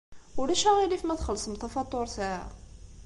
Ulac 0.39 0.63
aɣilif 0.69 1.03
ma 1.05 1.15
txellṣem 1.19 1.53
tafatuṛt-a? 1.55 2.31